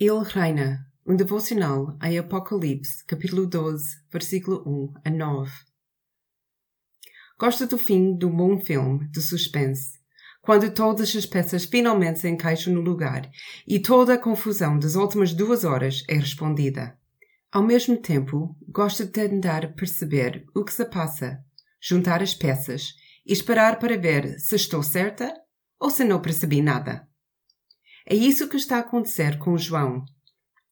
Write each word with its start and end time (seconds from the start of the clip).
Ele 0.00 0.22
reina. 0.22 0.86
Um 1.04 1.16
devocional 1.16 1.98
em 2.00 2.16
Apocalipse, 2.18 3.04
capítulo 3.04 3.48
12, 3.48 3.96
versículo 4.12 4.62
1 4.64 4.94
a 5.04 5.10
9. 5.10 5.50
Gosto 7.36 7.66
do 7.66 7.76
fim 7.76 8.16
do 8.16 8.30
bom 8.30 8.60
filme 8.60 9.08
de 9.08 9.20
suspense, 9.20 9.98
quando 10.40 10.72
todas 10.72 11.16
as 11.16 11.26
peças 11.26 11.64
finalmente 11.64 12.20
se 12.20 12.28
encaixam 12.28 12.74
no 12.74 12.80
lugar 12.80 13.28
e 13.66 13.80
toda 13.80 14.14
a 14.14 14.18
confusão 14.18 14.78
das 14.78 14.94
últimas 14.94 15.34
duas 15.34 15.64
horas 15.64 16.04
é 16.06 16.14
respondida. 16.14 16.96
Ao 17.50 17.64
mesmo 17.64 17.96
tempo, 17.96 18.56
gosto 18.68 19.04
de 19.04 19.10
tentar 19.10 19.74
perceber 19.74 20.46
o 20.54 20.64
que 20.64 20.72
se 20.72 20.84
passa, 20.84 21.44
juntar 21.82 22.22
as 22.22 22.34
peças 22.34 22.94
e 23.26 23.32
esperar 23.32 23.80
para 23.80 23.98
ver 23.98 24.38
se 24.38 24.54
estou 24.54 24.80
certa 24.80 25.34
ou 25.80 25.90
se 25.90 26.04
não 26.04 26.22
percebi 26.22 26.62
nada. 26.62 27.08
É 28.10 28.14
isso 28.14 28.48
que 28.48 28.56
está 28.56 28.76
a 28.76 28.80
acontecer 28.80 29.38
com 29.38 29.58
João. 29.58 30.02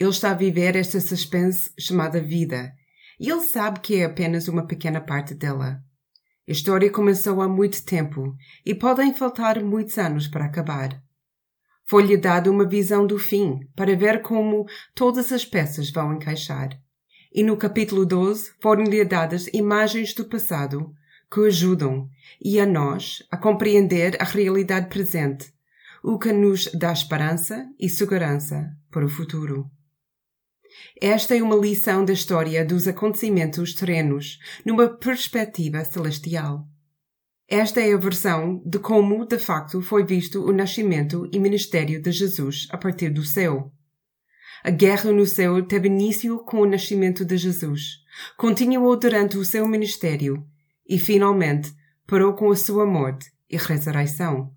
Ele 0.00 0.08
está 0.08 0.30
a 0.30 0.34
viver 0.34 0.74
esta 0.74 0.98
suspense 0.98 1.70
chamada 1.78 2.22
vida, 2.22 2.72
e 3.20 3.28
ele 3.28 3.42
sabe 3.42 3.80
que 3.80 3.96
é 3.96 4.04
apenas 4.06 4.48
uma 4.48 4.66
pequena 4.66 4.98
parte 4.98 5.34
dela. 5.34 5.78
A 6.48 6.50
história 6.50 6.90
começou 6.90 7.42
há 7.42 7.46
muito 7.48 7.84
tempo 7.84 8.34
e 8.64 8.74
podem 8.74 9.12
faltar 9.12 9.62
muitos 9.62 9.98
anos 9.98 10.26
para 10.26 10.46
acabar. 10.46 11.02
Foi-lhe 11.84 12.16
dada 12.16 12.50
uma 12.50 12.66
visão 12.66 13.06
do 13.06 13.18
fim 13.18 13.60
para 13.76 13.94
ver 13.94 14.22
como 14.22 14.64
todas 14.94 15.30
as 15.30 15.44
peças 15.44 15.90
vão 15.90 16.14
encaixar. 16.14 16.70
E 17.30 17.42
no 17.42 17.58
capítulo 17.58 18.06
12 18.06 18.52
foram-lhe 18.58 19.04
dadas 19.04 19.48
imagens 19.52 20.14
do 20.14 20.24
passado 20.24 20.94
que 21.30 21.46
ajudam 21.46 22.08
e 22.42 22.58
a 22.58 22.64
nós 22.64 23.22
a 23.30 23.36
compreender 23.36 24.16
a 24.18 24.24
realidade 24.24 24.88
presente 24.88 25.52
o 26.02 26.18
que 26.18 26.32
nos 26.32 26.70
dá 26.72 26.92
esperança 26.92 27.66
e 27.78 27.88
segurança 27.88 28.70
para 28.90 29.04
o 29.04 29.08
futuro. 29.08 29.70
Esta 31.00 31.36
é 31.36 31.42
uma 31.42 31.56
lição 31.56 32.04
da 32.04 32.12
história 32.12 32.64
dos 32.64 32.86
acontecimentos 32.86 33.74
terrenos 33.74 34.38
numa 34.64 34.88
perspectiva 34.88 35.84
celestial. 35.84 36.66
Esta 37.48 37.80
é 37.80 37.94
a 37.94 37.96
versão 37.96 38.62
de 38.66 38.78
como, 38.78 39.24
de 39.24 39.38
facto, 39.38 39.80
foi 39.80 40.04
visto 40.04 40.44
o 40.44 40.52
nascimento 40.52 41.28
e 41.32 41.38
ministério 41.38 42.00
de 42.00 42.12
Jesus 42.12 42.68
a 42.70 42.76
partir 42.76 43.10
do 43.10 43.24
céu. 43.24 43.72
A 44.62 44.70
guerra 44.70 45.12
no 45.12 45.24
céu 45.24 45.62
teve 45.64 45.88
início 45.88 46.38
com 46.40 46.60
o 46.60 46.66
nascimento 46.66 47.24
de 47.24 47.36
Jesus, 47.36 48.00
continuou 48.36 48.98
durante 48.98 49.38
o 49.38 49.44
seu 49.44 49.66
ministério 49.66 50.44
e, 50.86 50.98
finalmente, 50.98 51.72
parou 52.06 52.34
com 52.34 52.50
a 52.50 52.56
sua 52.56 52.84
morte 52.84 53.30
e 53.48 53.56
ressurreição. 53.56 54.52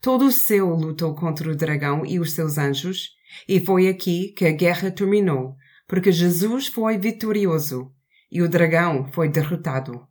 Todo 0.00 0.26
o 0.26 0.32
céu 0.32 0.68
lutou 0.68 1.14
contra 1.14 1.50
o 1.50 1.56
dragão 1.56 2.04
e 2.04 2.18
os 2.18 2.32
seus 2.32 2.58
anjos, 2.58 3.10
e 3.48 3.60
foi 3.60 3.88
aqui 3.88 4.32
que 4.32 4.46
a 4.46 4.52
guerra 4.52 4.90
terminou, 4.90 5.54
porque 5.86 6.10
Jesus 6.12 6.66
foi 6.66 6.98
vitorioso 6.98 7.92
e 8.30 8.42
o 8.42 8.48
dragão 8.48 9.06
foi 9.12 9.28
derrotado. 9.28 10.06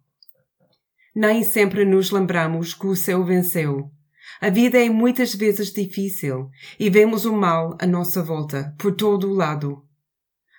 Nem 1.16 1.44
sempre 1.44 1.86
nos 1.86 2.12
lembramos 2.12 2.74
que 2.74 2.88
o 2.88 2.96
céu 2.96 3.24
venceu. 3.24 3.90
A 4.42 4.50
vida 4.50 4.84
é 4.84 4.90
muitas 4.90 5.34
vezes 5.34 5.72
difícil 5.72 6.50
e 6.80 6.90
vemos 6.90 7.26
o 7.26 7.34
mal 7.34 7.78
à 7.80 7.88
nossa 7.88 8.22
volta, 8.22 8.76
por 8.78 8.94
todo 8.94 9.30
o 9.30 9.34
lado. 9.34 9.82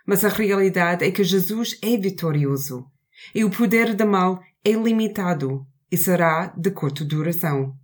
Mas 0.06 0.24
a 0.24 0.28
realidade 0.28 1.04
é 1.04 1.10
que 1.10 1.24
Jesus 1.24 1.78
é 1.82 1.96
vitorioso 1.96 2.86
e 3.34 3.44
o 3.44 3.50
poder 3.50 3.94
do 3.94 4.06
mal 4.06 4.40
é 4.64 4.72
limitado 4.72 5.66
e 5.90 5.96
será 5.96 6.54
de 6.56 6.70
curta 6.70 7.04
duração 7.04 7.76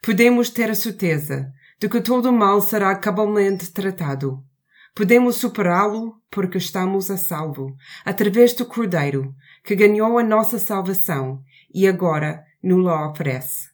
podemos 0.00 0.50
ter 0.50 0.70
a 0.70 0.74
certeza 0.74 1.52
de 1.80 1.88
que 1.88 2.00
todo 2.00 2.30
o 2.30 2.32
mal 2.32 2.60
será 2.60 2.94
cabalmente 2.94 3.72
tratado. 3.72 4.42
Podemos 4.94 5.36
superá-lo 5.36 6.14
porque 6.30 6.58
estamos 6.58 7.10
a 7.10 7.16
salvo, 7.16 7.74
através 8.04 8.54
do 8.54 8.66
Cordeiro, 8.66 9.34
que 9.64 9.74
ganhou 9.74 10.18
a 10.18 10.22
nossa 10.22 10.58
salvação 10.58 11.42
e 11.74 11.88
agora 11.88 12.44
nos 12.62 12.86
oferece. 12.86 13.71